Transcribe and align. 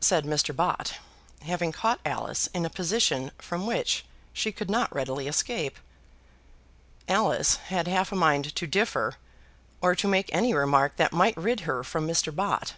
said 0.00 0.24
Mr. 0.24 0.56
Bott, 0.56 0.94
having 1.42 1.70
caught 1.70 2.00
Alice 2.02 2.46
in 2.54 2.64
a 2.64 2.70
position 2.70 3.30
from 3.36 3.66
which 3.66 4.06
she 4.32 4.52
could 4.52 4.70
not 4.70 4.90
readily 4.94 5.28
escape. 5.28 5.78
Alice 7.06 7.56
had 7.68 7.86
half 7.86 8.10
a 8.10 8.16
mind 8.16 8.56
to 8.56 8.66
differ, 8.66 9.16
or 9.82 9.94
to 9.94 10.08
make 10.08 10.30
any 10.34 10.54
remark 10.54 10.96
that 10.96 11.12
might 11.12 11.36
rid 11.36 11.60
her 11.68 11.84
from 11.84 12.08
Mr. 12.08 12.34
Bott. 12.34 12.72